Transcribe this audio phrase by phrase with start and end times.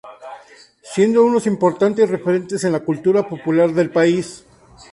[0.81, 4.43] Siendo unos importantes referentes en la cultura popular del país.